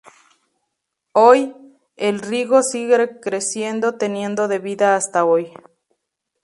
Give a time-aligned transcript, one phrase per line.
[1.11, 1.55] Hoy,
[1.95, 5.53] el "Rigo" sigue creciendo, teniendo de vida hasta hoy.